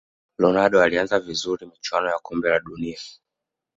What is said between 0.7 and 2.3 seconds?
alianza vizuri michuano ya